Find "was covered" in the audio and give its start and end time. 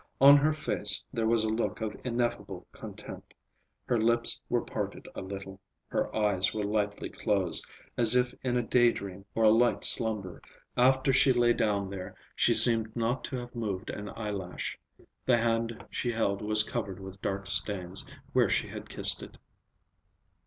16.41-16.99